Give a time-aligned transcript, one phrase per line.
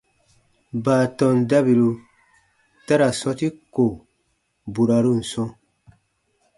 [0.83, 1.89] Baatɔn dabiru
[2.85, 3.85] ta ra sɔ̃ti ko
[4.73, 5.49] burarun sɔ̃,